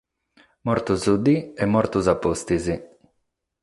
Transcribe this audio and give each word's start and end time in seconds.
Mortos 0.69 1.03
su 1.05 1.13
die 1.25 1.39
e 1.63 1.71
mortos 1.73 2.09
a 2.13 2.15
pustis. 2.23 2.65